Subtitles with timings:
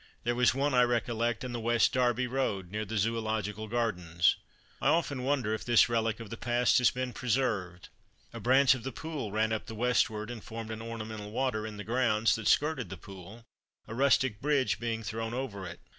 [0.23, 4.35] There was one, I recollect, in the West Derby road, near the Zoological Gardens.
[4.81, 7.89] I often wonder if this relic of the past has been preserved.
[8.33, 11.77] A branch of the Pool ran up the westward and formed an ornamental water in
[11.77, 13.45] the grounds that skirted the Pool,
[13.87, 15.79] a rustic bridge being thrown over it.